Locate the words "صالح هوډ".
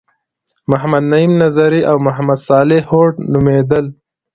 2.49-3.13